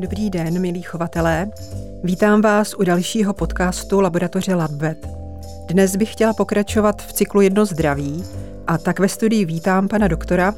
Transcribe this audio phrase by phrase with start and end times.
[0.00, 1.50] Dobrý den, milí chovatelé.
[2.04, 5.08] Vítám vás u dalšího podcastu Laboratoře LabVet.
[5.68, 8.24] Dnes bych chtěla pokračovat v cyklu Jedno zdraví
[8.66, 10.54] a tak ve studii vítám pana doktora,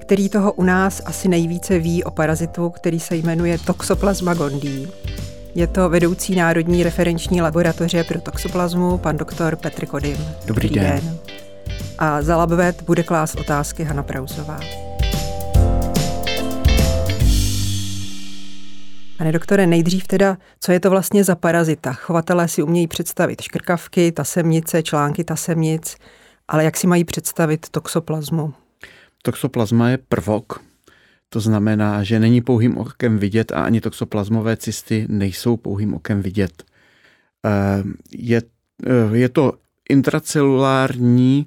[0.00, 4.88] který toho u nás asi nejvíce ví o parazitu, který se jmenuje Toxoplasma gondii.
[5.54, 10.16] Je to vedoucí Národní referenční laboratoře pro toxoplazmu, pan doktor Petr Kodym.
[10.46, 11.00] Dobrý, Dobrý den.
[11.00, 11.18] den.
[11.98, 14.85] A za LabVet bude klás otázky Hana Prauzová.
[19.18, 21.92] Pane doktore, nejdřív teda, co je to vlastně za parazita?
[21.92, 25.96] Chovatelé si umějí představit škrkavky, tasemnice, články tasemnic,
[26.48, 28.54] ale jak si mají představit toxoplazmu?
[29.22, 30.60] Toxoplazma je prvok,
[31.28, 36.64] to znamená, že není pouhým okem vidět a ani toxoplazmové cysty nejsou pouhým okem vidět.
[37.46, 38.42] Eh, je,
[38.86, 39.52] eh, je to
[39.88, 41.46] intracelulární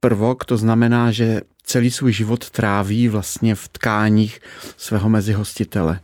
[0.00, 4.40] prvok, to znamená, že celý svůj život tráví vlastně v tkáních
[4.76, 6.00] svého mezihostitele.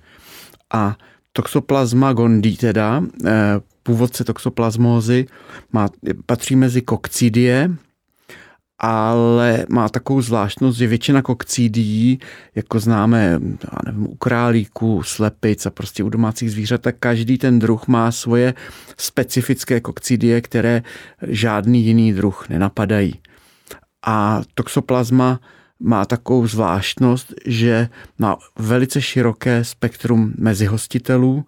[0.74, 0.96] A
[1.32, 5.26] toxoplasma gondii teda, eh, původce toxoplasmózy,
[5.72, 5.88] má,
[6.26, 7.70] patří mezi kokcidie,
[8.78, 12.18] ale má takovou zvláštnost, že většina kokcidií,
[12.54, 13.40] jako známe
[13.72, 18.12] já nevím, u králíků, slepic a prostě u domácích zvířat, tak každý ten druh má
[18.12, 18.54] svoje
[18.96, 20.82] specifické kokcidie, které
[21.22, 23.14] žádný jiný druh nenapadají.
[24.06, 25.40] A toxoplasma
[25.80, 27.88] má takovou zvláštnost, že
[28.18, 31.44] má velice široké spektrum mezihostitelů.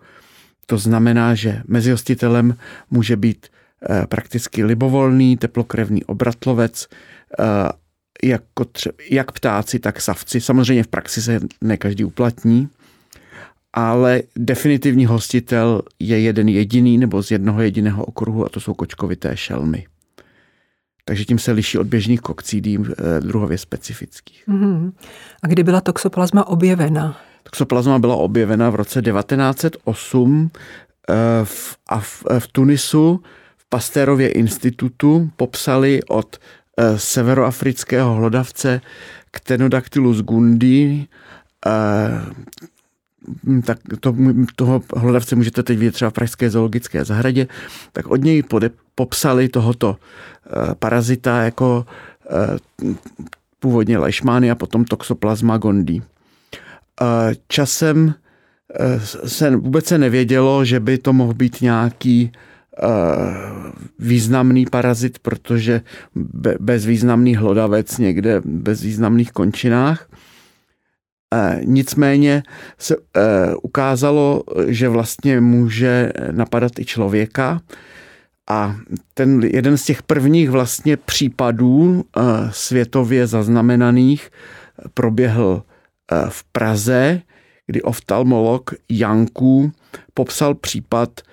[0.67, 2.57] To znamená, že mezihostitelem
[2.91, 3.47] může být
[3.91, 6.87] eh, prakticky libovolný, teplokrevný obratlovec,
[7.41, 7.45] eh,
[8.23, 10.41] jako tře- jak ptáci, tak savci.
[10.41, 12.69] Samozřejmě v praxi se ne každý uplatní,
[13.73, 19.37] ale definitivní hostitel je jeden jediný nebo z jednoho jediného okruhu a to jsou kočkovité
[19.37, 19.87] šelmy
[21.09, 24.45] takže tím se liší od běžných kokcidí eh, druhově specifických.
[24.49, 24.93] Mm-hmm.
[25.43, 27.17] A kdy byla toxoplazma objevena?
[27.43, 30.51] Toxoplazma byla objevena v roce 1908
[31.09, 31.15] eh,
[31.45, 33.21] v, a v, eh, v Tunisu
[33.57, 36.37] v Pastérově institutu popsali od
[36.97, 38.81] severoafrického hlodavce
[39.33, 41.07] Ctenodactylus gundi
[43.65, 44.15] tak to,
[44.57, 47.47] toho hlodavce můžete teď vidět třeba v Pražské zoologické zahradě,
[47.93, 51.87] tak od něj pode, popsali tohoto uh, parazita jako
[52.83, 52.95] uh,
[53.61, 56.01] původně leishmania, potom toxoplasma gondii.
[56.01, 56.07] Uh,
[57.49, 58.15] časem
[59.27, 62.33] se vůbec se nevědělo, že by to mohl být nějaký
[63.99, 65.81] významný parazit, protože
[66.61, 70.09] bezvýznamný hlodavec někde bez významných končinách.
[71.65, 72.43] Nicméně
[72.79, 72.97] se
[73.63, 77.61] ukázalo, že vlastně může napadat i člověka
[78.49, 78.77] a
[79.15, 84.31] ten jeden z těch prvních vlastně případů eh, světově zaznamenaných
[84.95, 87.23] proběhl eh, v Praze,
[87.67, 89.73] kdy oftalmolog Janků
[90.15, 91.28] popsal případ eh,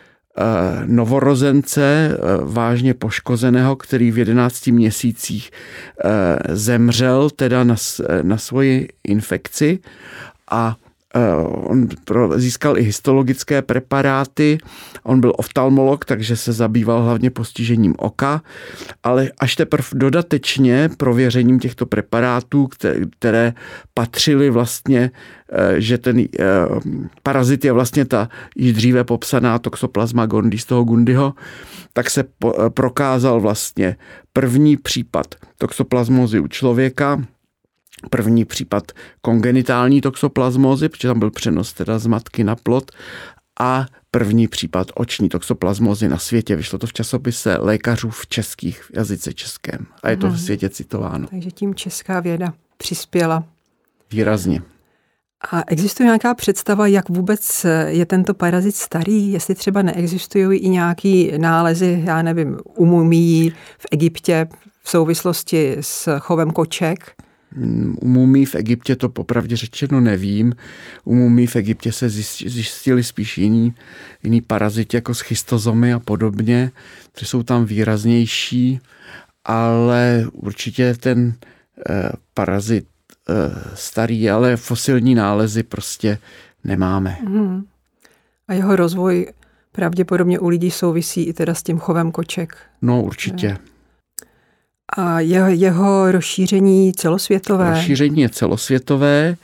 [0.85, 5.51] novorozence vážně poškozeného, který v 11 měsících
[6.50, 7.75] zemřel teda na,
[8.22, 9.79] na svoji infekci.
[10.51, 10.84] A Eh,
[11.53, 11.88] on
[12.36, 14.58] získal i histologické preparáty,
[15.03, 18.42] on byl oftalmolog, takže se zabýval hlavně postižením oka,
[19.03, 22.70] ale až teprve dodatečně prověřením těchto preparátů,
[23.20, 23.53] které
[23.94, 25.12] patřily vlastně,
[25.52, 26.26] eh, že ten eh,
[27.24, 31.34] parazit je vlastně ta již dříve popsaná toxoplasma gondii z toho Gundyho,
[31.94, 32.24] tak se
[32.70, 33.96] prokázal vlastně
[34.34, 37.24] první případ toxoplasmózy u člověka,
[38.09, 38.91] první případ
[39.22, 42.91] kongenitální toxoplasmózy, protože tam byl přenos teda z matky na plod
[43.59, 46.55] a první případ oční toxoplasmózy na světě.
[46.55, 50.69] Vyšlo to v časopise lékařů v českých v jazyce českém a je to v světě
[50.69, 51.28] citováno.
[51.28, 53.44] Takže tím česká věda přispěla.
[54.11, 54.61] Výrazně.
[55.51, 59.31] A existuje nějaká představa, jak vůbec je tento parazit starý?
[59.31, 64.47] Jestli třeba neexistují i nějaký nálezy, já nevím, u mumí v Egyptě
[64.84, 67.16] v souvislosti s chovem koček?
[68.01, 70.53] U mumí v Egyptě to popravdě řečeno nevím.
[71.03, 73.73] U mumí v Egyptě se zjistili spíš jiný,
[74.23, 76.72] jiný paraziti jako schistozomy a podobně,
[77.11, 78.79] které jsou tam výraznější,
[79.46, 81.34] ale určitě ten
[81.90, 82.85] eh, parazit
[83.29, 83.34] eh,
[83.73, 86.17] starý, ale fosilní nálezy prostě
[86.63, 87.17] nemáme.
[87.25, 87.63] Hmm.
[88.47, 89.28] A jeho rozvoj
[89.72, 92.58] pravděpodobně u lidí souvisí i teda s tím chovem koček.
[92.81, 93.47] No určitě.
[93.47, 93.58] Ne?
[94.97, 97.70] A jeho, jeho rozšíření celosvětové?
[97.70, 99.35] Rozšíření je celosvětové,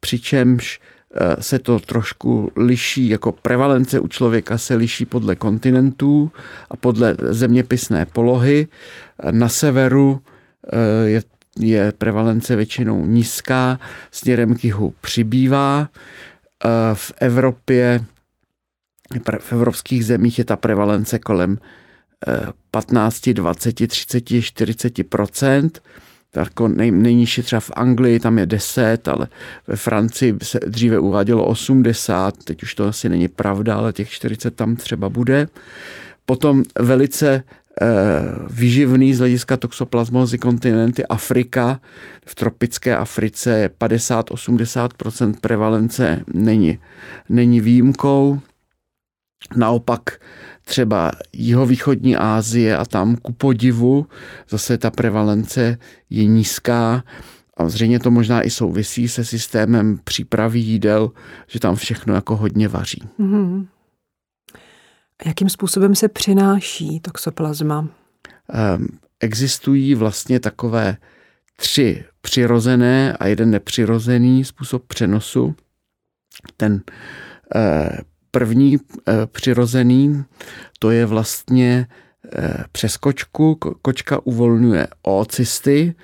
[0.00, 0.80] přičemž
[1.14, 6.32] eh, se to trošku liší, jako prevalence u člověka se liší podle kontinentů
[6.70, 8.68] a podle zeměpisné polohy.
[9.30, 10.20] Na severu
[10.72, 11.22] eh, je,
[11.58, 13.80] je prevalence většinou nízká,
[14.10, 15.88] směrem k jihu přibývá.
[16.94, 18.04] v Evropě,
[19.38, 21.58] v evropských zemích je ta prevalence kolem
[22.70, 25.70] 15, 20, 30, 40%
[26.36, 29.28] jako nej, nejnižší třeba v Anglii, tam je 10, ale
[29.66, 34.56] ve Francii se dříve uvádělo 80, teď už to asi není pravda, ale těch 40
[34.56, 35.48] tam třeba bude.
[36.26, 37.42] Potom velice
[37.82, 37.86] eh,
[38.50, 41.80] vyživný z hlediska toxoplasmozy kontinenty Afrika.
[42.26, 46.78] V tropické Africe je 50-80% prevalence není,
[47.28, 48.40] není výjimkou.
[49.56, 50.20] Naopak
[50.64, 54.06] třeba jihovýchodní Asie a tam ku podivu
[54.48, 55.78] zase ta prevalence
[56.10, 57.04] je nízká
[57.56, 61.10] a zřejmě to možná i souvisí se systémem přípravy jídel,
[61.46, 63.02] že tam všechno jako hodně vaří.
[63.20, 63.66] Mm-hmm.
[65.26, 67.78] Jakým způsobem se přináší toxoplazma?
[67.78, 67.88] Um,
[69.20, 70.96] existují vlastně takové
[71.56, 75.54] tři přirozené a jeden nepřirozený způsob přenosu.
[76.56, 76.82] Ten
[77.54, 77.98] eh,
[78.34, 80.24] První eh, přirozený,
[80.78, 81.86] to je vlastně
[82.32, 83.58] eh, přes kočku.
[83.82, 85.94] Kočka uvolňuje oocysty,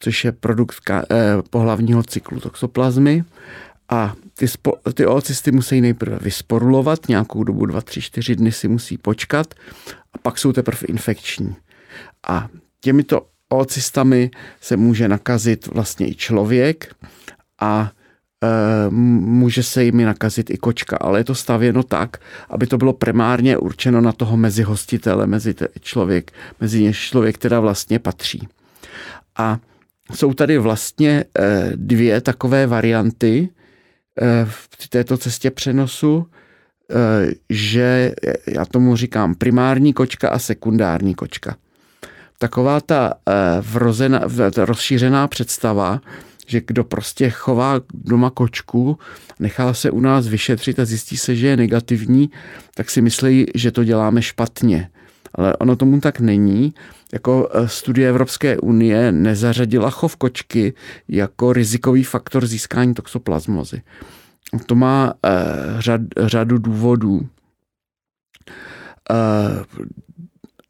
[0.00, 1.04] což je produkt eh,
[1.50, 3.24] pohlavního cyklu toxoplazmy.
[3.88, 8.68] A ty, spo, ty oocysty musí nejprve vysporulovat, nějakou dobu 2, 3, 4 dny si
[8.68, 9.54] musí počkat
[10.12, 11.56] a pak jsou teprve infekční.
[12.28, 12.48] A
[12.80, 14.30] těmito oocystami
[14.60, 16.94] se může nakazit vlastně i člověk
[17.60, 17.92] a
[18.90, 22.16] může se jimi nakazit i kočka, ale je to stavěno tak,
[22.50, 27.98] aby to bylo primárně určeno na toho mezihostitele, mezi člověk, mezi něž člověk teda vlastně
[27.98, 28.48] patří.
[29.36, 29.58] A
[30.14, 33.48] jsou tady vlastně eh, dvě takové varianty
[34.20, 34.46] eh,
[34.78, 36.26] v této cestě přenosu,
[37.50, 38.14] že
[38.46, 41.56] já tomu říkám primární kočka a sekundární kočka.
[42.38, 43.14] Taková ta
[43.60, 44.20] vrozená,
[44.56, 46.00] rozšířená představa,
[46.46, 48.98] že kdo prostě chová doma kočku,
[49.40, 52.30] nechá se u nás vyšetřit a zjistí se, že je negativní,
[52.74, 54.90] tak si myslí, že to děláme špatně.
[55.34, 56.74] Ale ono tomu tak není.
[57.12, 60.74] Jako e, studie Evropské unie nezařadila chov kočky
[61.08, 63.82] jako rizikový faktor získání toxoplasmozy.
[64.66, 65.30] To má eh,
[65.78, 67.28] řad, řadu důvodů.
[69.10, 69.64] Eh,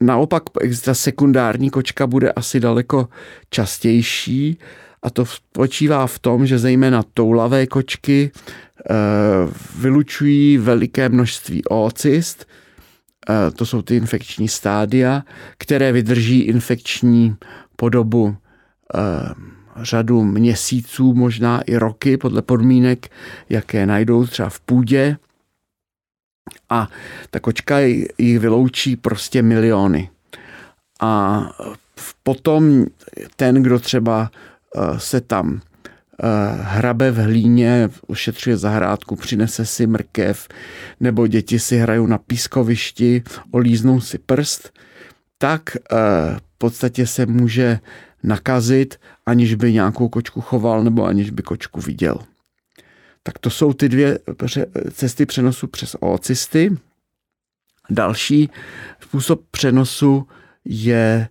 [0.01, 0.43] naopak
[0.85, 3.09] ta sekundární kočka bude asi daleko
[3.51, 4.59] častější
[5.03, 8.95] a to spočívá v tom, že zejména toulavé kočky eh,
[9.79, 12.47] vylučují veliké množství oocyst,
[13.31, 15.23] eh, to jsou ty infekční stádia,
[15.59, 17.37] které vydrží infekční
[17.77, 18.37] podobu
[18.95, 18.99] eh,
[19.77, 23.09] řadu měsíců, možná i roky, podle podmínek,
[23.49, 25.17] jaké najdou třeba v půdě.
[26.71, 26.89] A
[27.31, 30.11] ta kočka jich vyloučí prostě miliony.
[31.01, 31.43] A
[32.23, 32.85] potom
[33.37, 34.31] ten, kdo třeba
[34.99, 36.27] se tam eh,
[36.61, 40.49] hrabe v hlíně, ušetřuje zahrádku, přinese si mrkev,
[41.01, 44.73] nebo děti si hrajou na pískovišti, olíznou si prst,
[45.39, 45.97] tak eh,
[46.37, 47.79] v podstatě se může
[48.23, 52.19] nakazit, aniž by nějakou kočku choval nebo aniž by kočku viděl.
[53.23, 54.19] Tak to jsou ty dvě
[54.93, 56.77] cesty přenosu přes oocysty.
[57.91, 58.51] Další
[59.01, 60.27] způsob přenosu
[60.65, 61.29] je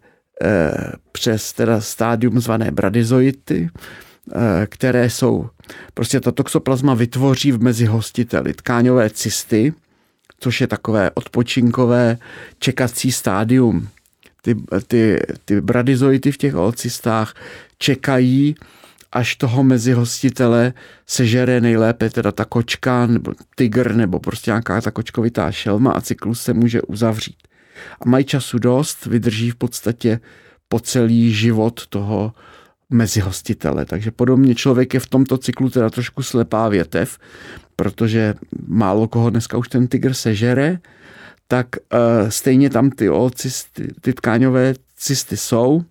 [1.12, 5.50] přes teda stádium zvané bradyzoity, eh, které jsou,
[5.94, 9.74] prostě ta toxoplazma vytvoří v mezi hostiteli tkáňové cysty,
[10.40, 12.18] což je takové odpočinkové
[12.60, 13.88] čekací stádium.
[14.42, 14.56] Ty,
[14.88, 17.34] ty, ty bradyzoity v těch olcystách
[17.78, 18.56] čekají,
[19.12, 20.74] až toho mezi hostitele
[21.08, 26.42] sežere nejlépe teda ta kočka nebo tygr nebo prostě nějaká ta kočkovitá šelma a cyklus
[26.42, 27.36] se může uzavřít
[28.02, 30.20] a mají času dost, vydrží v podstatě
[30.70, 32.34] po celý život toho
[32.90, 33.86] mezihostitele.
[33.86, 37.18] Takže podobně člověk je v tomto cyklu teda trošku slepá větev,
[37.76, 38.34] protože
[38.68, 40.80] málo koho dneska už ten tygr sežere,
[41.48, 45.84] tak uh, stejně tam ty ocysty, ty tkáňové cysty jsou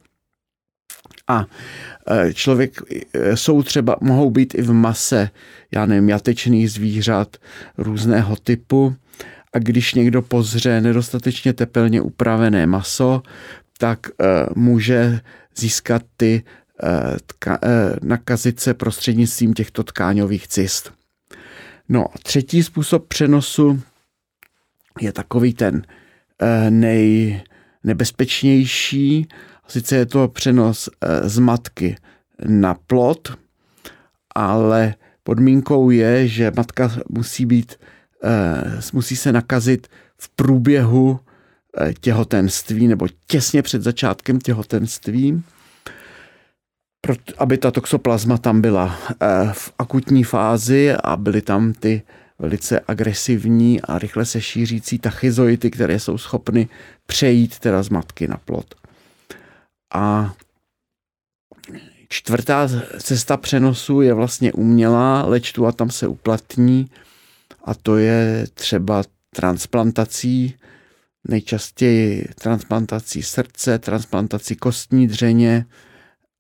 [1.29, 5.31] a uh, člověk uh, jsou třeba, mohou být i v mase,
[5.73, 7.37] já nevím, jatečných zvířat
[7.79, 8.97] různého typu,
[9.53, 13.23] a když někdo pozře nedostatečně tepelně upravené maso,
[13.79, 14.15] tak uh,
[14.57, 15.21] může
[15.57, 16.43] získat ty
[16.83, 16.89] uh,
[17.27, 17.69] tka, uh,
[18.03, 20.93] nakazit se prostřednictvím těchto tkáňových cyst.
[21.89, 23.83] No a třetí způsob přenosu
[25.01, 25.83] je takový ten
[26.71, 29.29] nejnebezpečnější,
[29.69, 30.89] sice je to přenos
[31.23, 31.97] z matky
[32.47, 33.39] na plod,
[34.35, 38.00] ale podmínkou je, že matka musí být Eh,
[38.93, 41.21] musí se nakazit v průběhu
[41.81, 45.43] eh, těhotenství nebo těsně před začátkem těhotenství.
[47.39, 52.03] aby ta toxoplazma tam byla eh, v akutní fázi a byly tam ty
[52.39, 56.69] velice agresivní a rychle se šířící tachyzoity, které jsou schopny
[57.07, 58.75] přejít teda z matky na plod.
[59.95, 60.35] A
[62.09, 66.91] čtvrtá cesta přenosu je vlastně umělá, leč tu a tam se uplatní
[67.65, 69.03] a to je třeba
[69.37, 70.55] transplantací,
[71.29, 75.67] nejčastěji transplantací srdce, transplantací kostní dřeně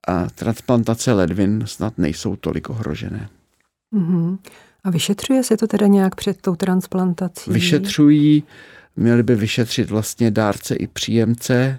[0.09, 3.29] a transplantace ledvin snad nejsou tolik ohrožené.
[3.95, 4.39] Mm-hmm.
[4.85, 7.51] A vyšetřuje se to teda nějak před tou transplantací?
[7.51, 8.43] Vyšetřují,
[8.97, 11.79] měli by vyšetřit vlastně dárce i příjemce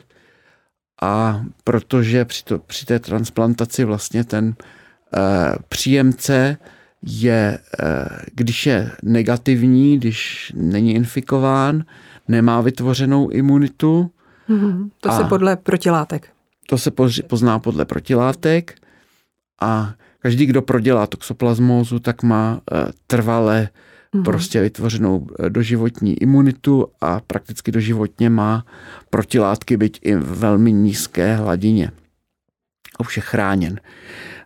[1.02, 5.24] a protože při, to, při té transplantaci vlastně ten e,
[5.70, 6.58] příjemce
[7.06, 11.84] je, e, když je negativní, když není infikován,
[12.28, 14.12] nemá vytvořenou imunitu.
[14.50, 14.90] Mm-hmm.
[15.00, 16.30] To se podle protilátek.
[16.68, 16.92] To se
[17.28, 18.82] pozná podle protilátek
[19.62, 23.70] a každý, kdo prodělá toxoplasmózu, tak má eh, trvale
[24.16, 24.24] mm-hmm.
[24.24, 28.66] prostě vytvořenou eh, doživotní imunitu a prakticky doživotně má
[29.10, 31.92] protilátky, byť i v velmi nízké hladině.
[33.00, 33.80] A už je chráněn.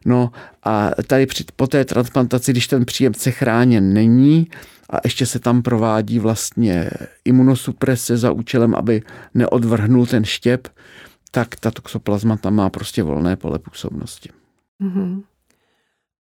[0.06, 0.32] No
[0.64, 4.48] a tady při, po té transplantaci, když ten příjemce chráněn není
[4.90, 6.90] a ještě se tam provádí vlastně
[7.26, 9.02] imunosuprese za účelem, aby
[9.34, 10.68] neodvrhnul ten štěp,
[11.32, 14.30] tak ta toxoplazma tam má prostě volné pole působnosti.
[14.82, 15.24] Mm-hmm.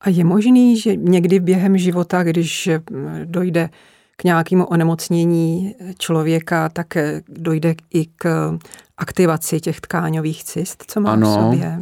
[0.02, 2.82] A je možný, že někdy během života, když eh,
[3.26, 3.70] dojde
[4.18, 8.52] k nějakému onemocnění člověka, tak eh, dojde i k
[8.98, 11.80] aktivaci těch tkáňových cyst, co má ano, v sobě?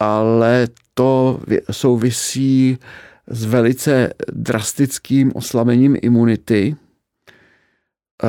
[0.00, 1.40] Ale to
[1.70, 2.78] souvisí
[3.26, 6.76] s velice drastickým oslabením imunity,
[8.24, 8.26] eh,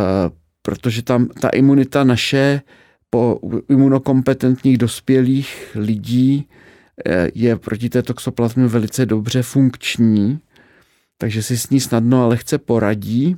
[0.62, 2.62] protože tam ta imunita naše
[3.10, 6.48] po imunokompetentních dospělých lidí
[7.06, 10.40] Eh, je proti té toxoplazmě velice dobře funkční,
[11.18, 13.38] takže si s ní snadno a lehce poradí,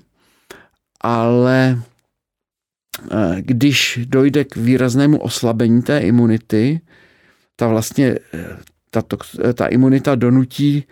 [1.02, 1.84] ale
[3.12, 6.82] eh, když dojde k výraznému oslabení té imunity,
[7.56, 8.58] ta vlastně eh,
[8.90, 10.84] ta, tox, ta imunita donutí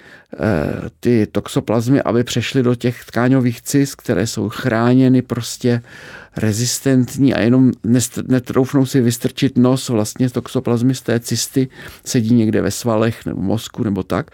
[1.00, 5.82] ty toxoplazmy, aby přešly do těch tkáňových cyst, které jsou chráněny prostě
[6.38, 7.72] rezistentní a jenom
[8.28, 11.70] netroufnou si vystrčit nos vlastně toxoplazmy z té cysty,
[12.06, 14.32] sedí někde ve svalech nebo mozku nebo tak.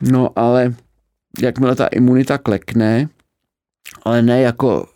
[0.00, 0.74] No ale
[1.42, 3.08] jakmile ta imunita klekne,
[4.02, 4.86] ale ne jako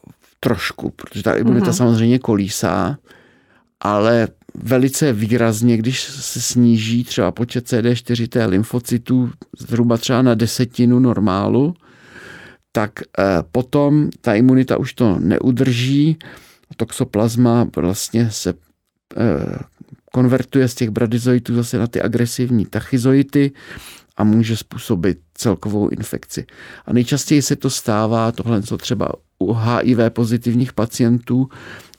[0.40, 1.76] trošku, protože ta imunita mm-hmm.
[1.76, 2.99] samozřejmě kolísá,
[3.81, 4.28] ale
[4.62, 11.75] velice výrazně, když se sníží třeba počet CD4 T lymfocytů zhruba třeba na desetinu normálu,
[12.72, 16.18] tak eh, potom ta imunita už to neudrží.
[16.76, 18.54] Toxoplazma vlastně se
[19.16, 19.58] eh,
[20.12, 23.52] konvertuje z těch bradyzoitů zase na ty agresivní tachyzoity
[24.16, 26.46] a může způsobit celkovou infekci.
[26.86, 29.08] A nejčastěji se to stává, tohle co třeba
[29.38, 31.48] u HIV pozitivních pacientů,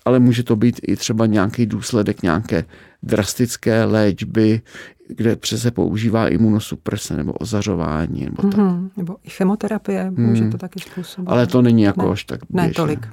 [0.07, 2.65] ale může to být i třeba nějaký důsledek nějaké
[3.03, 4.61] drastické léčby,
[5.07, 8.25] kde přese používá imunosuprese nebo ozařování.
[8.25, 8.59] Nebo, tak.
[8.59, 8.89] Mm-hmm.
[8.97, 10.25] nebo i chemoterapie mm.
[10.25, 11.29] může to taky způsobit.
[11.29, 12.67] Ale to není jako ne, až tak běžné.
[12.67, 13.07] Ne tolik.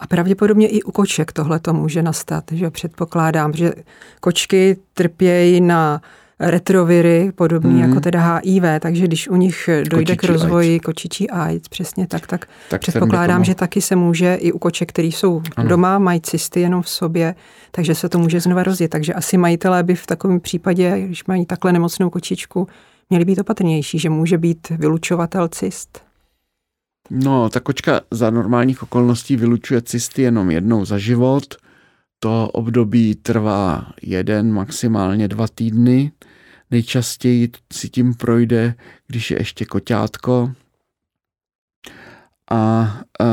[0.00, 3.72] A pravděpodobně i u koček tohle to může nastat, že předpokládám, že
[4.20, 6.00] kočky trpějí na
[6.40, 7.80] retroviry, podobný mm.
[7.80, 10.84] jako teda HIV, takže když u nich dojde kočičí k rozvoji AIDS.
[10.84, 15.12] kočičí AIDS, přesně tak, tak, tak předpokládám, že taky se může i u koček, který
[15.12, 15.68] jsou ano.
[15.68, 17.34] doma, mají cysty jenom v sobě,
[17.70, 18.90] takže se to může znova rozjet.
[18.90, 22.68] Takže asi majitelé by v takovém případě, když mají takhle nemocnou kočičku,
[23.10, 26.00] měli být opatrnější, že může být vylučovatel cyst.
[27.10, 31.54] No, ta kočka za normálních okolností vylučuje cysty jenom jednou za život.
[32.24, 36.12] To období trvá jeden, maximálně dva týdny.
[36.70, 38.74] Nejčastěji si tím projde,
[39.06, 40.52] když je ještě koťátko.
[42.50, 43.28] A, a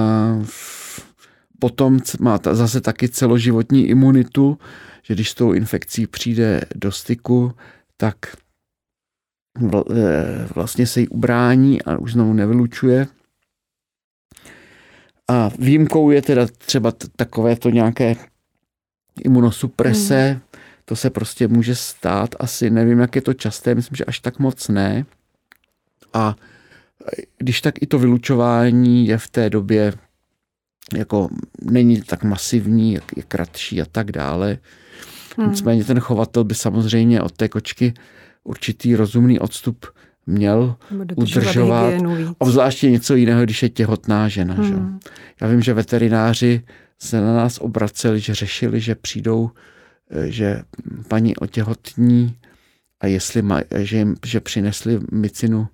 [1.59, 4.57] potom má ta, zase taky celoživotní imunitu,
[5.03, 7.51] že když s tou infekcí přijde do styku,
[7.97, 8.15] tak
[9.95, 13.07] e, vlastně se jí ubrání a už znovu nevylučuje.
[15.27, 18.15] A výjimkou je teda třeba takové to nějaké
[19.23, 20.41] imunosuprese, mm.
[20.85, 24.39] to se prostě může stát, asi nevím, jak je to časté, myslím, že až tak
[24.39, 25.05] moc ne.
[26.13, 26.35] A
[27.37, 29.93] když tak i to vylučování je v té době
[30.97, 31.29] jako
[31.61, 34.57] není tak masivní, jak je kratší a tak dále.
[35.37, 35.49] Hmm.
[35.49, 37.93] Nicméně ten chovatel by samozřejmě od té kočky
[38.43, 39.85] určitý rozumný odstup
[40.27, 40.75] měl
[41.15, 41.93] udržovat.
[42.37, 44.53] Obzvláště něco jiného, když je těhotná žena.
[44.53, 44.65] Hmm.
[44.65, 44.75] Že?
[45.41, 46.63] Já vím, že veterináři
[47.01, 49.49] se na nás obraceli, že řešili, že přijdou,
[50.11, 50.61] eh, že
[51.07, 52.37] paní otěhotní
[52.99, 55.67] a jestli maj, že, jim, že přinesli mycinu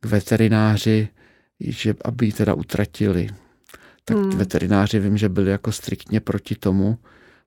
[0.00, 1.08] k veterináři,
[1.60, 3.28] že aby ji teda utratili.
[4.04, 4.30] Tak hmm.
[4.30, 6.98] veterináři vím, že byli jako striktně proti tomu,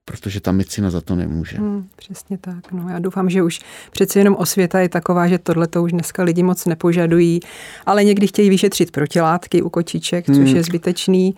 [0.06, 1.58] protože ta mycina za to nemůže.
[1.58, 2.72] Hmm, přesně tak.
[2.72, 3.60] No, já doufám, že už
[3.92, 7.40] přece jenom osvěta je taková, že tohle to už dneska lidi moc nepožadují,
[7.86, 10.56] ale někdy chtějí vyšetřit protilátky u kočiček, což hmm.
[10.56, 11.36] je zbytečný.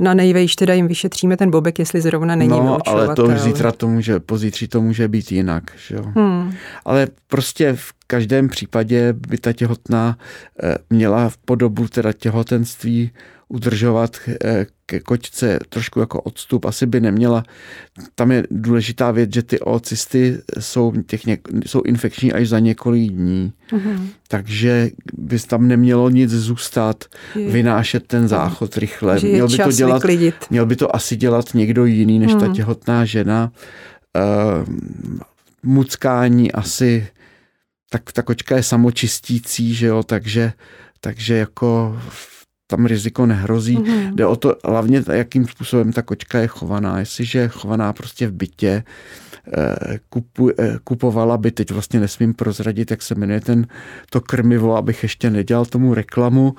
[0.00, 3.72] Na nejvejš teda jim vyšetříme ten bobek, jestli zrovna není No, ale to už zítra
[3.72, 5.64] to může, pozítří to může být jinak.
[5.88, 6.02] Že jo?
[6.14, 6.52] Hmm.
[6.84, 10.18] Ale prostě v každém případě by ta těhotná
[10.62, 13.10] eh, měla v podobu teda těhotenství
[13.54, 16.64] udržovat eh, ke kočce trošku jako odstup.
[16.64, 17.44] Asi by neměla.
[18.14, 23.12] Tam je důležitá věc, že ty oocysty jsou, těch něk, jsou infekční až za několik
[23.12, 23.52] dní.
[23.70, 24.06] Mm-hmm.
[24.28, 27.50] Takže by tam nemělo nic zůstat, je.
[27.50, 29.20] vynášet ten záchod rychle.
[29.22, 30.34] Měl by, to dělat, vyklidit.
[30.50, 32.40] měl by to asi dělat někdo jiný než mm.
[32.40, 32.54] ta mhm.
[32.54, 33.52] těhotná žena.
[34.16, 34.74] Uh,
[35.62, 37.08] muckání asi
[37.90, 40.52] tak ta kočka je samočistící, že jo, takže,
[41.00, 42.00] takže jako
[42.66, 43.76] tam riziko nehrozí.
[43.76, 44.14] Mm-hmm.
[44.14, 46.98] Jde o to hlavně, jakým způsobem ta kočka je chovaná.
[46.98, 48.82] Jestliže je chovaná prostě v bytě,
[50.08, 53.66] kupu, eh, kupovala by, teď vlastně nesmím prozradit, jak se jmenuje ten,
[54.10, 56.54] to krmivo, abych ještě nedělal tomu reklamu,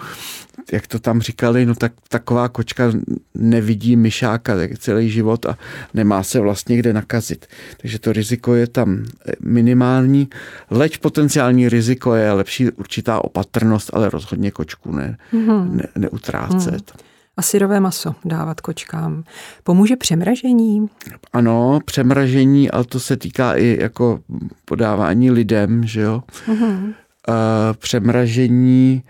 [0.71, 2.91] jak to tam říkali, no tak taková kočka
[3.35, 5.57] nevidí myšáka celý život a
[5.93, 7.45] nemá se vlastně kde nakazit.
[7.77, 9.05] Takže to riziko je tam
[9.39, 10.29] minimální.
[10.69, 15.71] Leč potenciální riziko je lepší určitá opatrnost, ale rozhodně kočku ne, mm-hmm.
[15.71, 16.91] ne, neutrácet.
[16.93, 17.04] Mm.
[17.37, 19.23] A syrové maso dávat kočkám.
[19.63, 20.89] Pomůže přemražení?
[21.33, 24.19] Ano, přemražení, ale to se týká i jako
[24.65, 26.23] podávání lidem, že jo.
[26.47, 26.85] Mm-hmm.
[26.85, 26.93] Uh,
[27.77, 29.03] přemražení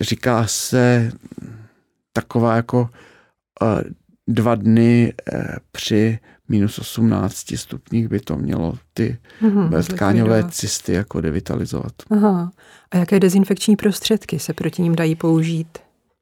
[0.00, 1.12] říká se
[2.12, 2.88] taková jako
[4.28, 5.40] dva dny uh,
[5.72, 6.18] při
[6.48, 11.92] minus 18 stupních by to mělo ty mm-hmm, tkáňové cysty jako devitalizovat.
[12.10, 12.50] Aha.
[12.90, 15.78] A jaké dezinfekční prostředky se proti ním dají použít?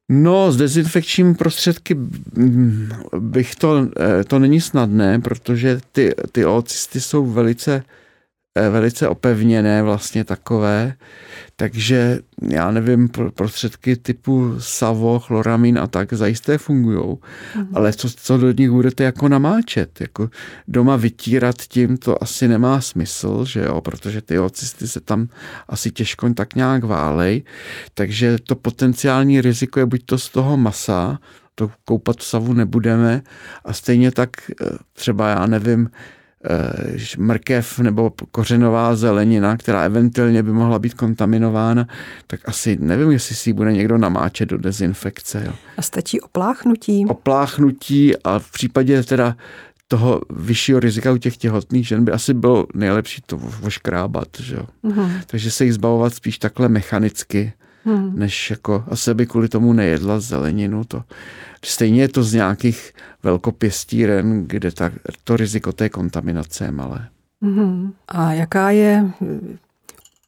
[0.08, 1.96] No, s dezinfekčními prostředky
[3.18, 7.82] bych to, eh, to není snadné, protože ty, ty ocysty jsou velice
[8.70, 10.94] velice opevněné, vlastně takové,
[11.56, 17.66] takže já nevím, prostředky typu savo, chloramin a tak zajisté fungují, mm-hmm.
[17.74, 20.30] ale co, co do nich budete jako namáčet, jako
[20.68, 25.28] doma vytírat tím, to asi nemá smysl, že jo, protože ty ocysty se tam
[25.68, 27.42] asi těžko tak nějak válej,
[27.94, 31.18] takže to potenciální riziko je buď to z toho masa,
[31.54, 33.22] to koupat v savu nebudeme
[33.64, 36.17] a stejně tak eh, třeba, já nevím, Eh,
[37.18, 41.86] mrkev nebo kořenová zelenina, která eventuálně by mohla být kontaminována,
[42.26, 45.42] tak asi nevím, jestli si ji bude někdo namáčet do dezinfekce.
[45.46, 45.52] Jo.
[45.76, 47.06] A stačí opláchnutí?
[47.06, 49.36] Opláchnutí a v případě teda
[49.88, 54.28] toho vyššího rizika u těch těhotných žen by asi bylo nejlepší to voškrábat.
[54.40, 54.56] Že?
[54.84, 55.10] Mm-hmm.
[55.26, 57.52] Takže se jich zbavovat spíš takhle mechanicky,
[57.88, 58.18] mm.
[58.18, 60.84] než jako asi by kvůli tomu nejedla zeleninu.
[60.84, 61.02] To,
[61.64, 64.90] Stejně je to z nějakých velkopěstíren, kde ta,
[65.24, 67.08] to riziko té kontaminace je malé.
[67.42, 67.92] Mm-hmm.
[68.08, 69.10] A jaká je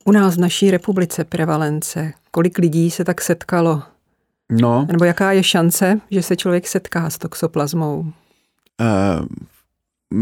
[0.04, 2.12] u nás v naší republice prevalence?
[2.30, 3.82] Kolik lidí se tak setkalo?
[4.50, 4.86] No.
[4.92, 8.00] Nebo jaká je šance, že se člověk setká s toxoplazmou?
[8.00, 9.26] Uh,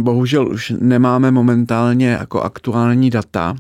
[0.02, 3.56] bohužel už nemáme momentálně jako aktuální data,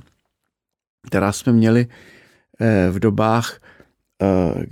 [1.06, 1.92] která jsme měli uh,
[2.90, 3.60] v dobách
[4.22, 4.62] uh,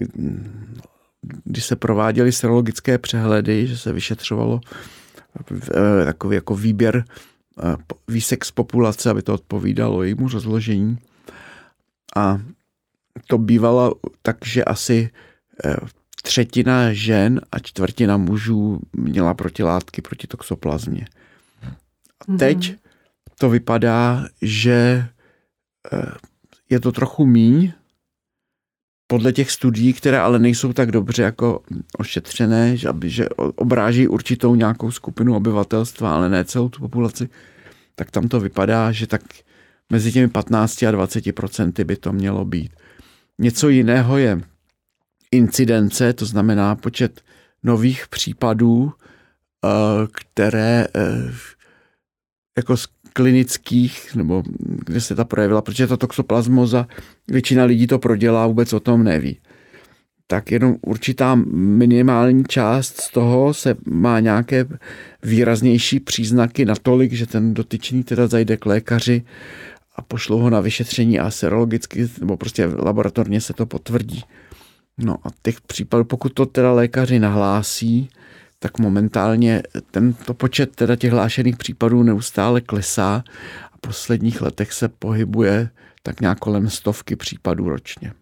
[1.44, 4.60] když se prováděly serologické přehledy, že se vyšetřovalo
[5.52, 7.04] eh, takový jako výběr
[7.62, 7.76] eh,
[8.08, 10.98] výsek z populace, aby to odpovídalo jejímu rozložení.
[12.16, 12.40] A
[13.26, 15.10] to bývalo tak, že asi
[15.64, 15.76] eh,
[16.22, 21.06] třetina žen a čtvrtina mužů měla protilátky proti toxoplazmě.
[22.20, 22.38] A mhm.
[22.38, 22.74] teď
[23.38, 25.08] to vypadá, že
[26.70, 27.72] je to trochu míň,
[29.06, 31.62] podle těch studií, které ale nejsou tak dobře jako
[31.98, 37.28] ošetřené, že, že obráží určitou nějakou skupinu obyvatelstva, ale ne celou tu populaci,
[37.94, 39.22] tak tam to vypadá, že tak
[39.92, 42.72] mezi těmi 15 a 20 procenty by to mělo být.
[43.38, 44.40] Něco jiného je
[45.32, 47.20] incidence, to znamená počet
[47.62, 49.68] nových případů, eh,
[50.12, 51.32] které eh,
[52.58, 52.76] jako
[53.16, 56.86] klinických, nebo kde se ta projevila, protože ta toxoplasmoza,
[57.28, 59.38] většina lidí to prodělá, vůbec o tom neví.
[60.26, 64.66] Tak jenom určitá minimální část z toho se má nějaké
[65.22, 69.22] výraznější příznaky natolik, že ten dotyčný teda zajde k lékaři
[69.96, 74.22] a pošlou ho na vyšetření a serologicky, nebo prostě laboratorně se to potvrdí.
[74.98, 78.08] No a těch případů, pokud to teda lékaři nahlásí,
[78.58, 83.24] tak momentálně tento počet teda těch hlášených případů neustále klesá
[83.72, 85.70] a v posledních letech se pohybuje
[86.02, 88.12] tak nějak kolem stovky případů ročně.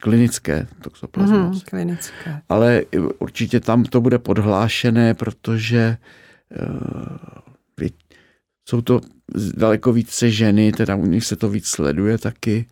[0.00, 1.38] Klinické toxoplasmózy.
[1.38, 2.42] Mm, klinické.
[2.48, 2.82] Ale
[3.18, 5.96] určitě tam to bude podhlášené, protože
[6.62, 7.16] uh,
[8.68, 9.00] jsou to
[9.56, 12.66] daleko více ženy, teda u nich se to víc sleduje taky.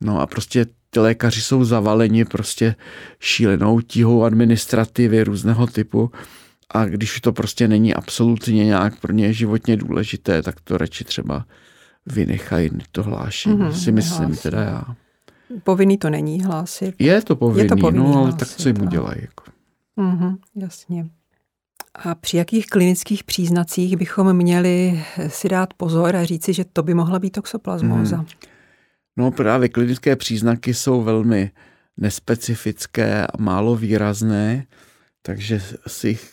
[0.00, 0.66] No a prostě
[0.98, 2.74] ty lékaři jsou zavaleni prostě
[3.20, 6.10] šílenou tíhou administrativy různého typu
[6.70, 11.44] a když to prostě není absolutně nějak pro ně životně důležité, tak to radši třeba
[12.06, 14.42] vynechají to hlášení, mm-hmm, si myslím nehlásí.
[14.42, 14.84] teda já.
[15.64, 16.94] Povinný to není hlásit.
[16.98, 19.20] Je to povinný, Je to povinný no ale tak co jim udělají.
[19.20, 19.44] Jako.
[19.98, 21.06] Mm-hmm, jasně.
[21.94, 26.94] A při jakých klinických příznacích bychom měli si dát pozor a říci, že to by
[26.94, 28.16] mohla být toxoplasmóza?
[28.16, 28.26] Mm.
[29.18, 31.50] No právě klinické příznaky jsou velmi
[31.96, 34.66] nespecifické a málo výrazné,
[35.22, 36.32] takže si jich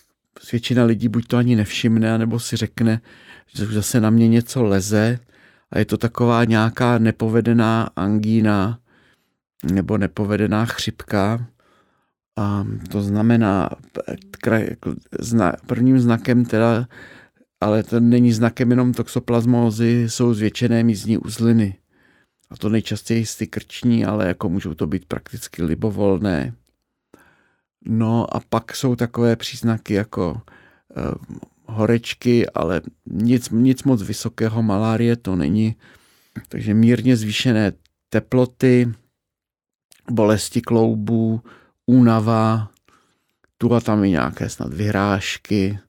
[0.52, 3.02] většina lidí buď to ani nevšimne, nebo si řekne,
[3.56, 5.20] že zase na mě něco leze
[5.72, 8.80] a je to taková nějaká nepovedená angína
[9.74, 11.48] nebo nepovedená chřipka.
[12.38, 13.70] A to znamená,
[15.68, 16.88] prvním znakem teda,
[17.62, 21.76] ale to není znakem jenom toxoplasmózy, jsou zvětšené mízní uzliny.
[22.50, 26.54] A to nejčastěji ty krční, ale jako můžou to být prakticky libovolné.
[27.86, 35.16] No a pak jsou takové příznaky jako uh, horečky, ale nic, nic moc vysokého malárie
[35.16, 35.76] to není.
[36.50, 37.72] Takže mírně zvýšené
[38.10, 38.92] teploty,
[40.12, 41.42] bolesti kloubů,
[41.86, 42.72] únava,
[43.58, 45.80] tu a tam i nějaké snad vyhrážky.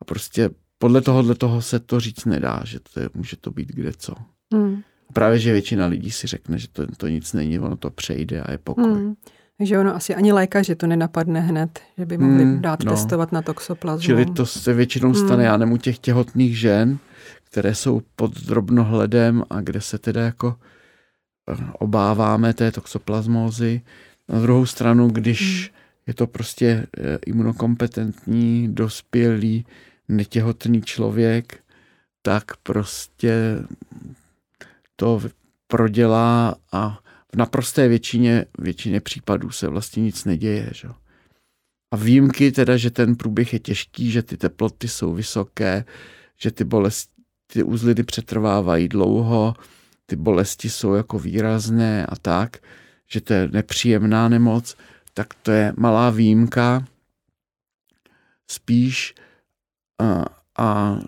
[0.00, 3.68] A prostě podle tohohle toho se to říct nedá, že to je, může to být
[3.68, 4.14] kde co.
[4.54, 4.82] Hmm.
[5.12, 8.52] Právě, že většina lidí si řekne, že to, to nic není, ono to přejde a
[8.52, 8.92] je pokoj.
[8.92, 9.14] Hmm.
[9.60, 12.92] Že ono asi ani lékaři to nenapadne hned, že by mohli hmm, dát no.
[12.92, 14.02] testovat na toxoplasmu.
[14.02, 15.44] Čili to se většinou stane, hmm.
[15.44, 16.98] já nemu těch těhotných žen,
[17.44, 20.56] které jsou pod drobnohledem a kde se teda jako
[21.50, 23.80] eh, obáváme té toxoplasmózy.
[24.28, 25.78] Na druhou stranu, když hmm.
[26.06, 29.66] je to prostě eh, imunokompetentní, dospělý,
[30.08, 31.58] netěhotný člověk,
[32.22, 33.58] tak prostě
[35.00, 35.20] to
[35.66, 36.98] prodělá a
[37.32, 40.70] v naprosté většině, většině případů se vlastně nic neděje.
[40.72, 40.88] Že?
[41.90, 45.84] A výjimky teda, že ten průběh je těžký, že ty teploty jsou vysoké,
[46.36, 47.12] že ty bolesti,
[47.52, 49.54] ty uzliny přetrvávají dlouho,
[50.06, 52.56] ty bolesti jsou jako výrazné a tak,
[53.06, 54.76] že to je nepříjemná nemoc,
[55.14, 56.84] tak to je malá výjimka.
[58.50, 59.14] Spíš
[59.98, 60.24] a,
[60.58, 60.98] a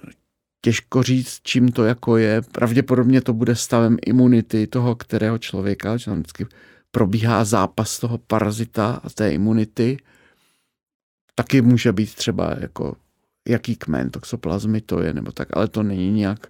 [0.60, 2.42] těžko říct, čím to jako je.
[2.52, 6.46] Pravděpodobně to bude stavem imunity toho, kterého člověka, že tam vždycky
[6.90, 9.96] probíhá zápas toho parazita a té imunity.
[11.34, 12.96] Taky může být třeba jako
[13.48, 16.46] jaký kmen toxoplazmy to je, nebo tak, ale to není nějak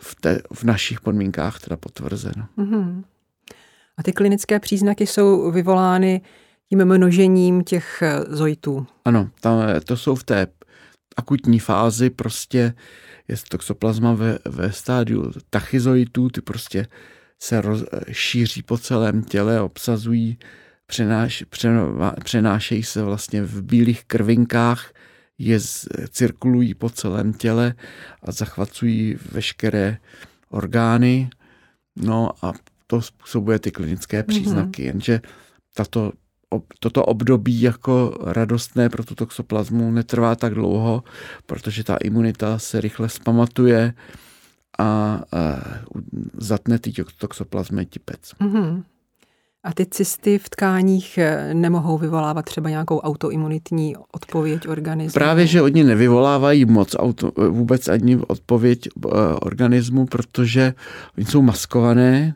[0.00, 2.46] v, té, v našich podmínkách teda potvrzeno.
[2.58, 3.04] Mm-hmm.
[3.96, 6.20] A ty klinické příznaky jsou vyvolány
[6.68, 8.86] tím množením těch zojtů.
[9.04, 10.46] Ano, tam, to jsou v té
[11.16, 12.74] akutní fázi prostě
[13.28, 16.86] je toxoplasma ve, ve stádiu tachyzoitů, ty prostě
[17.42, 20.38] se roz, šíří po celém těle, obsazují,
[20.86, 21.44] přenáš,
[22.24, 24.92] přenášejí se vlastně v bílých krvinkách,
[25.38, 25.60] je
[26.08, 27.74] cirkulují po celém těle
[28.22, 29.98] a zachvacují veškeré
[30.48, 31.30] orgány.
[31.96, 32.52] No a
[32.86, 34.26] to způsobuje ty klinické mhm.
[34.26, 34.86] příznaky, mm-hmm.
[34.86, 35.20] jenže
[35.74, 36.12] tato
[36.78, 41.02] toto období jako radostné pro tu toxoplazmu netrvá tak dlouho,
[41.46, 43.94] protože ta imunita se rychle zpamatuje
[44.78, 45.20] a
[46.34, 48.20] zatne ty toxoplazmy tipec.
[48.40, 48.82] Mm-hmm.
[49.64, 55.14] A ty cysty v tkáních eh, nemohou vyvolávat třeba nějakou autoimunitní odpověď organismu?
[55.14, 59.08] Právě, že oni nevyvolávají moc auto, vůbec ani odpověď eh,
[59.42, 60.74] organismu, protože
[61.18, 62.34] oni jsou maskované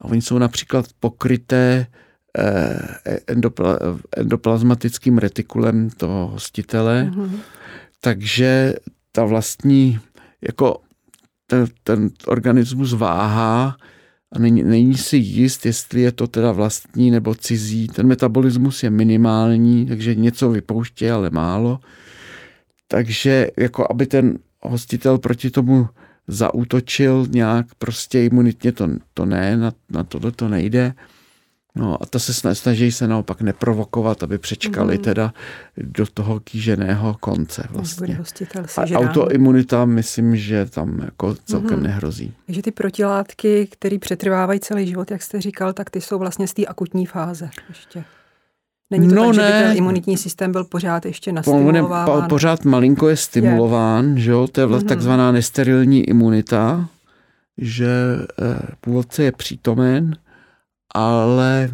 [0.00, 1.86] a oni jsou například pokryté
[2.38, 3.20] Eh,
[4.16, 7.38] endoplazmatickým retikulem toho hostitele, mm-hmm.
[8.00, 8.74] takže
[9.12, 10.00] ta vlastní,
[10.42, 10.80] jako
[11.46, 13.76] ten, ten organismus váhá
[14.32, 17.86] a není, není si jist, jestli je to teda vlastní nebo cizí.
[17.86, 21.80] Ten metabolismus je minimální, takže něco vypouští, ale málo.
[22.88, 25.88] Takže jako aby ten hostitel proti tomu
[26.28, 30.94] zaútočil nějak prostě imunitně, to, to ne, na, na tohle to nejde.
[31.76, 35.04] No a to se snaží se naopak neprovokovat, aby přečkali mm.
[35.04, 35.34] teda
[35.76, 38.20] do toho kýženého konce vlastně.
[38.76, 41.82] A autoimunita myslím, že tam jako celkem mm.
[41.82, 42.34] nehrozí.
[42.46, 46.54] Takže ty protilátky, které přetrvávají celý život, jak jste říkal, tak ty jsou vlastně z
[46.54, 48.04] té akutní fáze ještě.
[48.90, 49.42] Není to no tak, ne.
[49.42, 52.06] že by ten imunitní systém byl pořád ještě nastimulován?
[52.06, 54.22] Po, pořád malinko je stimulován, je.
[54.22, 54.48] že jo?
[54.52, 54.88] to je vlastně mm-hmm.
[54.88, 56.88] takzvaná nesterilní imunita,
[57.58, 57.88] že
[58.42, 60.16] eh, původce je přítomen,
[60.94, 61.70] ale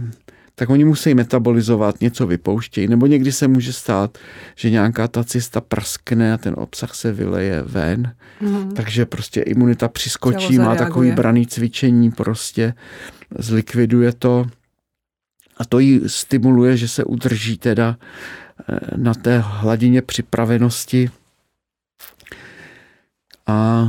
[0.55, 4.19] tak oni musí metabolizovat, něco vypouštějí, nebo někdy se může stát,
[4.57, 8.75] že nějaká ta cista praskne a ten obsah se vyleje ven, mm.
[8.75, 12.75] takže prostě imunita přiskočí, má takový braný cvičení, prostě
[13.39, 14.47] zlikviduje to.
[15.57, 17.97] A to ji stimuluje, že se udrží teda
[18.69, 21.11] eh, na té hladině připravenosti
[23.53, 23.89] a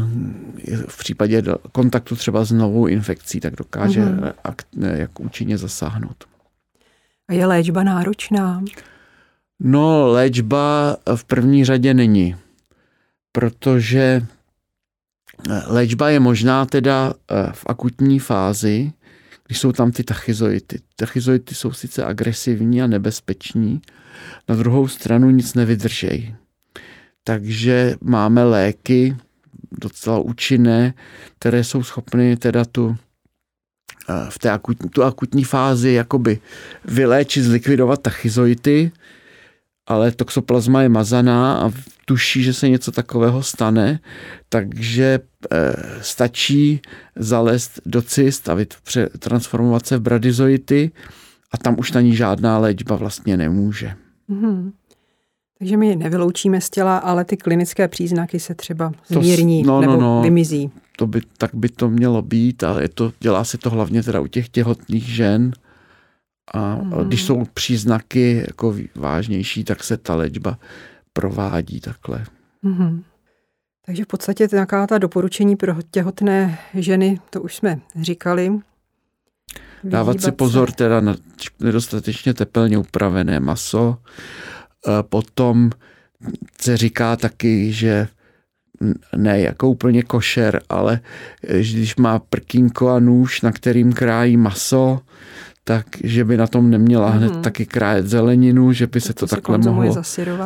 [0.87, 4.95] v případě kontaktu třeba s novou infekcí, tak dokáže mm-hmm.
[4.95, 6.23] jak účinně zasáhnout.
[7.29, 8.63] A je léčba náročná?
[9.59, 12.35] No, léčba v první řadě není,
[13.31, 14.25] protože
[15.49, 18.91] eh, léčba je možná teda eh, v akutní fázi,
[19.47, 20.79] když jsou tam ty tachyzoity.
[20.95, 23.81] Tachyzoity jsou sice agresivní a nebezpeční,
[24.49, 26.35] na druhou stranu nic nevydržejí.
[27.23, 29.17] Takže máme léky
[29.81, 30.93] docela účinné,
[31.39, 32.95] které jsou schopny teda tu
[34.09, 36.39] eh, v té akutní, tu akutní fázi jakoby
[36.85, 38.91] vyléčit, zlikvidovat tachyzoity,
[39.87, 41.71] ale toxoplazma je mazaná a
[42.05, 43.99] tuší, že se něco takového stane,
[44.49, 45.19] takže
[45.51, 46.81] e, stačí
[47.15, 48.57] zalézt do cyst a
[49.19, 50.91] transformovat se v bradyzoity
[51.51, 53.95] a tam už na ní žádná léčba vlastně nemůže.
[54.29, 54.71] Mm-hmm.
[55.63, 59.93] Takže my nevyloučíme z těla, ale ty klinické příznaky se třeba zmírní to, no, nebo
[59.93, 60.71] no, no, vymizí.
[60.97, 64.19] To by, tak by to mělo být, ale je to, dělá se to hlavně teda
[64.19, 65.51] u těch těhotných žen.
[66.53, 66.91] A mm.
[66.91, 70.57] když jsou příznaky jako vážnější, tak se ta léčba
[71.13, 72.25] provádí takhle.
[72.61, 73.03] Mm.
[73.85, 78.59] Takže v podstatě nějaká ta doporučení pro těhotné ženy, to už jsme říkali.
[79.83, 80.75] Dávat si pozor se.
[80.75, 81.15] teda na
[81.59, 83.97] nedostatečně tepelně upravené maso.
[85.01, 85.69] Potom
[86.61, 88.07] se říká taky, že
[89.17, 90.99] ne jako úplně košer, ale
[91.49, 94.99] když má prkínko a nůž, na kterým krájí maso,
[95.63, 97.41] tak že by na tom neměla hned mm.
[97.41, 99.95] taky krájet zeleninu, že by se to, to takhle mohlo.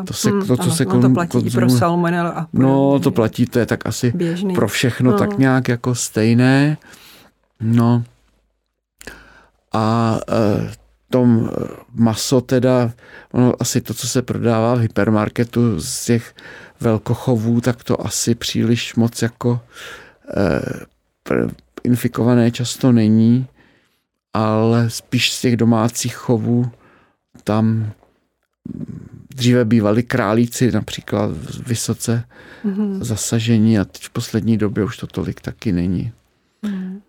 [0.06, 1.68] To, se, mm, to, co se kon, to platí konzumuje.
[1.68, 4.54] pro salmonelu a No, to platí, to je tak asi běžný.
[4.56, 5.18] pro všechno no.
[5.18, 6.78] tak nějak jako stejné.
[7.62, 8.04] No.
[9.74, 10.72] A e,
[11.10, 12.92] tom e, maso teda,
[13.32, 16.36] ono asi to, co se prodává v hypermarketu z těch
[16.80, 19.60] velkochovů, tak to asi příliš moc jako
[20.38, 20.62] e,
[21.84, 23.48] infikované často není
[24.38, 26.72] ale spíš z těch domácích chovů
[27.44, 27.92] tam
[29.30, 31.32] dříve bývali králíci například
[31.68, 32.24] vysoce
[32.66, 33.04] mm-hmm.
[33.04, 36.12] zasažení a teď v poslední době už to tolik taky není.
[36.62, 37.02] Mm.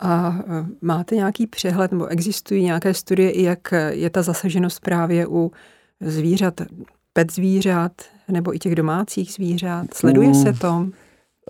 [0.00, 5.52] A e, máte nějaký přehled, nebo existují nějaké studie, jak je ta zasaženost právě u
[6.00, 6.60] zvířat,
[7.12, 7.92] pet zvířat,
[8.28, 9.94] nebo i těch domácích zvířat?
[9.94, 10.88] Sleduje se to?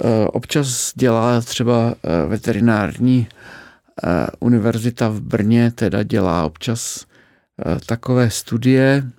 [0.04, 3.26] E, občas dělá třeba e, veterinární
[4.40, 7.06] univerzita v Brně teda dělá občas
[7.86, 9.10] takové studie,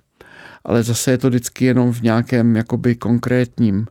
[0.64, 3.86] ale zase je to vždycky jenom v nějakém jakoby konkrétním,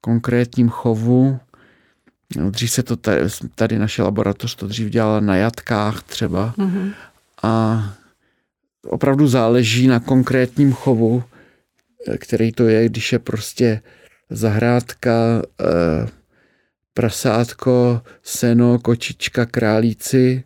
[0.00, 1.38] konkrétním chovu.
[2.36, 3.20] No, dřív se to tady,
[3.54, 6.92] tady naše laboratoř to dřív dělala na jatkách třeba mm-hmm.
[7.42, 7.84] a
[8.86, 11.22] opravdu záleží na konkrétním chovu,
[12.08, 13.80] eh, který to je, když je prostě
[14.30, 15.42] zahrádka,
[16.98, 20.44] prasátko, seno, kočička, králíci,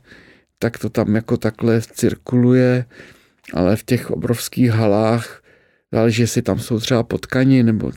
[0.58, 2.84] tak to tam jako takhle cirkuluje,
[3.54, 5.42] ale v těch obrovských halách
[5.92, 7.92] záleží, jestli tam jsou třeba potkani, nebo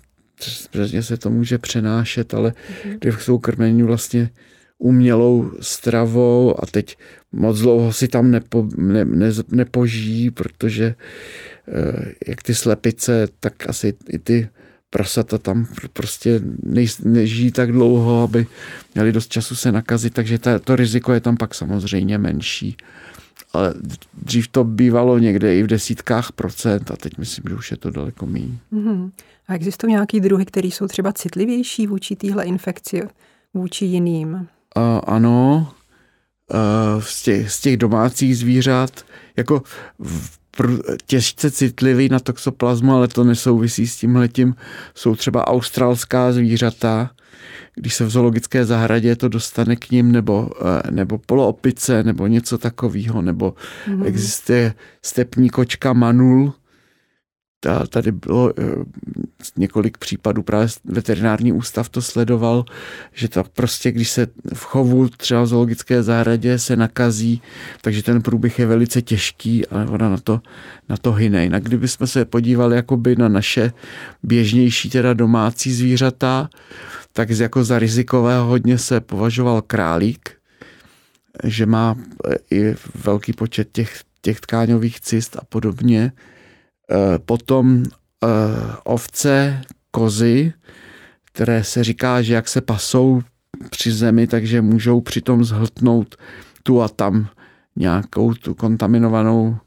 [0.72, 2.98] přesně se to může přenášet, ale mm-hmm.
[3.00, 4.30] kde jsou krmení vlastně
[4.78, 6.98] umělou stravou a teď
[7.32, 10.96] moc dlouho si tam nepo, ne, ne, nepožijí, protože
[11.68, 14.50] eh, jak ty slepice, tak asi i ty
[14.90, 18.48] prasata tam prostě nej, nežijí tak dlouho, aby
[18.96, 22.78] měli dost času se nakazit, takže ta, to riziko je tam pak samozřejmě menší.
[23.56, 23.74] Ale
[24.14, 27.92] dřív to bývalo někde i v desítkách procent a teď myslím, že už je to
[27.92, 28.58] daleko méně.
[28.74, 29.12] Mm-hmm.
[29.48, 33.02] A existují nějaký druhy, které jsou třeba citlivější vůči téhle infekci,
[33.54, 34.34] vůči jiným?
[34.34, 34.46] Uh,
[35.08, 35.68] ano,
[36.54, 39.06] uh, z, těch, z těch domácích zvířat,
[39.38, 39.62] jako
[40.00, 40.40] v
[41.06, 44.56] těžce citlivý na toxoplazmu, ale to nesouvisí s tímhletím.
[44.96, 47.10] Jsou třeba australská zvířata,
[47.76, 52.58] když se v zoologické zahradě to dostane k ním, nebo, eh, nebo poloopice, nebo něco
[52.58, 53.54] takového, nebo
[53.88, 54.06] mm-hmm.
[54.06, 56.54] existuje stepní kočka manul,
[57.90, 58.64] tady bylo eh,
[59.58, 62.66] několik případů, právě veterinární ústav to sledoval,
[63.14, 67.42] že to prostě, když se v chovu třeba v zoologické zahradě se nakazí,
[67.82, 70.42] takže ten průběh je velice těžký a ona na to,
[70.90, 71.44] na to hyne.
[71.44, 73.72] Jinak kdybychom se podívali jakoby na naše
[74.24, 76.50] běžnější teda domácí zvířata,
[77.14, 80.30] tak jako za rizikového hodně se považoval králík,
[81.44, 86.12] že má eh, i velký počet těch, těch tkáňových cyst a podobně.
[86.92, 88.28] Eh, potom eh,
[88.84, 90.54] ovce, kozy,
[91.26, 93.22] které se říká, že jak se pasou
[93.70, 96.16] při zemi, takže můžou přitom zhltnout
[96.64, 97.28] tu a tam
[97.76, 99.58] nějakou tu kontaminovanou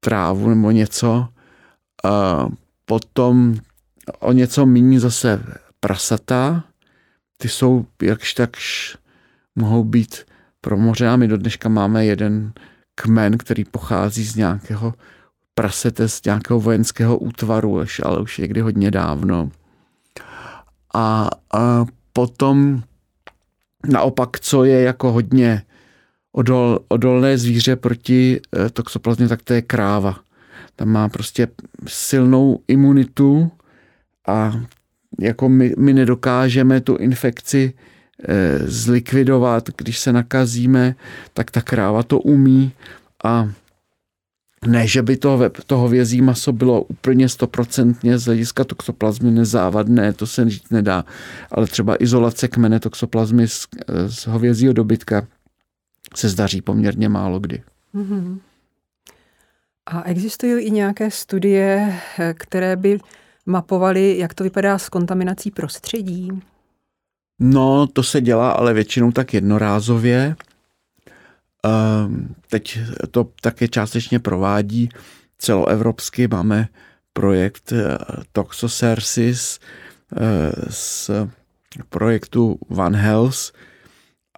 [0.00, 1.28] trávu nebo něco.
[2.84, 3.54] Potom
[4.20, 5.42] o něco méně zase
[5.80, 6.64] prasata,
[7.38, 8.96] ty jsou jakž takž
[9.56, 10.24] mohou být
[10.76, 12.52] moře a my do dneška máme jeden
[12.94, 14.94] kmen, který pochází z nějakého
[15.54, 19.50] prasete, z nějakého vojenského útvaru, ale už někdy hodně dávno.
[20.94, 22.82] A, a potom
[23.88, 25.62] naopak, co je jako hodně
[26.32, 30.20] odol, odolné zvíře proti eh, toxoplazmě, tak to je kráva.
[30.76, 31.48] Tam má prostě
[31.86, 33.50] silnou imunitu
[34.26, 34.60] a
[35.20, 37.72] jako my, my nedokážeme tu infekci
[38.28, 40.94] e, zlikvidovat, když se nakazíme,
[41.34, 42.72] tak ta kráva to umí
[43.24, 43.48] a
[44.66, 50.26] ne, že by to, to hovězí maso bylo úplně stoprocentně z hlediska toxoplazmy nezávadné, to
[50.26, 51.04] se říct nedá,
[51.50, 53.66] ale třeba izolace kmene toxoplazmy z,
[54.06, 55.26] z hovězího dobytka
[56.14, 57.62] se zdaří poměrně málo kdy.
[57.94, 58.38] Mm-hmm.
[59.86, 61.94] A existují i nějaké studie,
[62.34, 62.98] které by
[63.46, 66.28] mapovali, jak to vypadá s kontaminací prostředí?
[67.38, 70.36] No, to se dělá, ale většinou tak jednorázově.
[71.64, 72.78] Ehm, teď
[73.10, 74.88] to také částečně provádí
[75.38, 76.28] celoevropsky.
[76.28, 76.68] Máme
[77.12, 77.98] projekt eh,
[78.32, 79.60] Toxosersis
[80.16, 81.10] eh, z
[81.88, 83.52] projektu One Health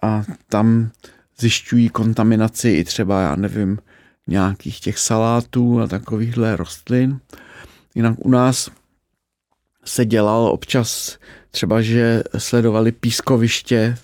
[0.03, 0.91] a tam
[1.39, 3.79] zjišťují kontaminaci i třeba, já nevím,
[4.27, 7.19] nějakých těch salátů a takovýchhle rostlin.
[7.95, 8.69] Jinak u nás
[9.85, 11.17] se dělal občas
[11.51, 13.97] třeba, že sledovali pískoviště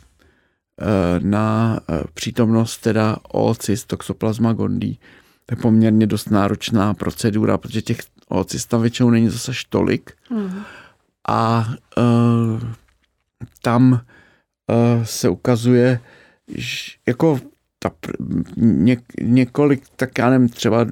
[1.19, 4.97] na eh, přítomnost teda oocyst toxoplasma gondii.
[5.45, 10.11] To je poměrně dost náročná procedura, protože těch oocyst tam většinou není zase tolik.
[10.29, 10.61] Mm.
[11.27, 12.61] A uh,
[13.61, 14.01] tam
[15.03, 15.99] se ukazuje,
[16.47, 17.39] že jako
[17.79, 17.91] ta,
[18.57, 20.85] ně, několik, tak já nevím, třeba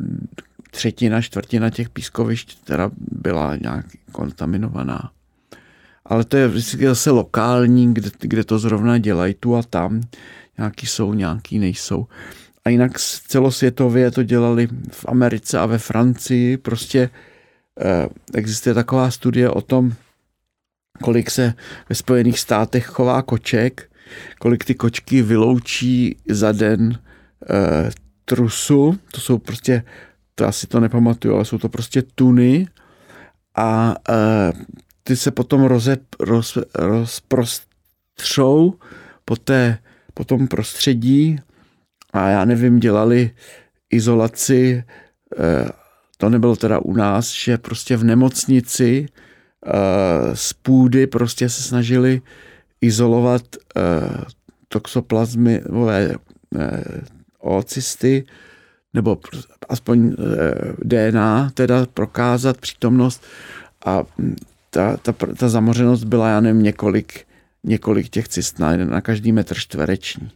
[0.71, 5.11] třetina, čtvrtina těch pískovišť teda byla nějak kontaminovaná.
[6.05, 10.01] Ale to je vždycky zase lokální, kde, kde to zrovna dělají tu a tam.
[10.57, 12.07] Nějaký jsou, nějaký nejsou.
[12.65, 16.57] A jinak celosvětově to dělali v Americe a ve Francii.
[16.57, 17.09] Prostě
[17.79, 19.93] eh, existuje taková studie o tom,
[21.03, 21.53] kolik se
[21.89, 23.91] ve Spojených státech chová koček,
[24.39, 26.99] kolik ty kočky vyloučí za den
[27.49, 27.91] eh,
[28.25, 28.99] trusu.
[29.11, 29.83] To jsou prostě
[30.35, 32.67] to asi to nepamatuju, ale jsou to prostě tuny
[33.55, 34.15] a e,
[35.11, 38.73] ty se potom roze, roz, rozprostřou
[39.25, 39.77] po, té,
[40.13, 41.39] po tom prostředí
[42.13, 43.31] a já nevím, dělali
[43.89, 44.83] izolaci,
[45.37, 45.69] e,
[46.17, 52.21] to nebylo teda u nás, že prostě v nemocnici e, z půdy prostě se snažili
[52.81, 53.81] izolovat e,
[54.67, 56.17] toxoplazmové e,
[57.39, 58.25] ocysty,
[58.93, 59.19] nebo
[59.69, 63.23] aspoň eh, DNA, teda prokázat přítomnost
[63.85, 64.03] a
[64.73, 67.25] ta, ta, ta zamořenost byla, já nevím, několik,
[67.63, 70.31] několik těch cyst na, na každý metr čtvereční.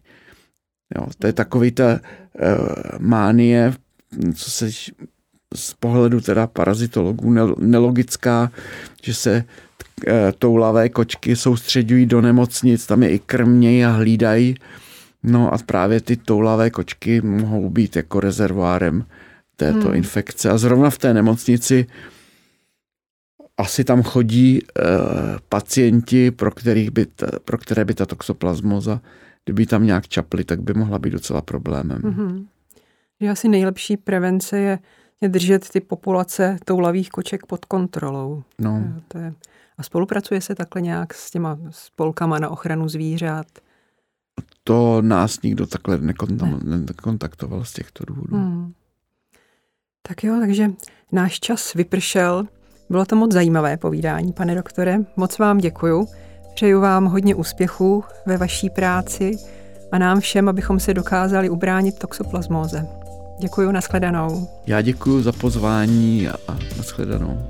[0.96, 2.00] Jo, to je takový ta uh,
[3.00, 3.74] mánie,
[4.36, 4.70] co se
[5.56, 8.52] z pohledu teda parazitologů nelogická,
[9.04, 9.44] že se
[10.08, 14.56] uh, toulavé kočky soustředují do nemocnic, tam je i krmějí a hlídají
[15.26, 19.06] No a právě ty toulavé kočky mohou být jako rezervoárem
[19.56, 19.96] této hmm.
[19.96, 20.50] infekce.
[20.50, 21.88] A zrovna v té nemocnici
[23.58, 24.64] asi tam chodí e,
[25.50, 29.02] pacienti, pro, kterých by ta, pro které by ta toxoplasmoza,
[29.46, 32.02] kdyby tam nějak čapli, tak by mohla být docela problémem.
[32.02, 32.46] Mm-hmm.
[33.22, 34.80] Že asi nejlepší prevence je
[35.28, 38.44] držet ty populace toulavých koček pod kontrolou.
[38.60, 38.84] No.
[39.08, 39.34] To je,
[39.78, 43.48] a spolupracuje se takhle nějak s těma spolkama na ochranu zvířat?
[44.68, 46.00] to nás nikdo takhle
[46.64, 48.38] nekontaktoval z těchto důvodů.
[48.38, 48.74] Hmm.
[50.02, 50.72] Tak jo, takže
[51.12, 52.48] náš čas vypršel.
[52.90, 54.98] Bylo to moc zajímavé povídání, pane doktore.
[55.16, 56.08] Moc vám děkuju.
[56.56, 59.38] Přeju vám hodně úspěchů ve vaší práci
[59.92, 62.88] a nám všem, abychom se dokázali ubránit toxoplasmóze.
[63.40, 64.48] Děkuji, nashledanou.
[64.68, 67.48] Já děkuji za pozvání a nashledanou.